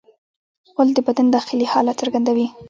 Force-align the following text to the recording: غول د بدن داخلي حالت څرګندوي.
غول 0.71 0.89
د 0.95 0.99
بدن 1.07 1.27
داخلي 1.35 1.65
حالت 1.71 1.95
څرګندوي. 2.01 2.47